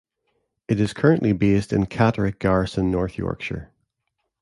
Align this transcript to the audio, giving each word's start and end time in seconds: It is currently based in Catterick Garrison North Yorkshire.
It 0.67 0.79
is 0.79 0.93
currently 0.93 1.31
based 1.31 1.71
in 1.71 1.85
Catterick 1.85 2.39
Garrison 2.39 2.89
North 2.89 3.19
Yorkshire. 3.19 3.69